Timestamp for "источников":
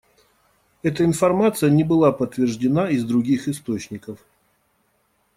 3.47-4.17